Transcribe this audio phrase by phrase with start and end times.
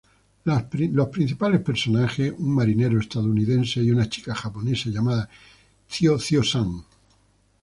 [0.73, 5.29] Los principales personajes; un marinero estadounidense, y una chica japonesa llamada
[5.91, 6.83] Cio-Cio San.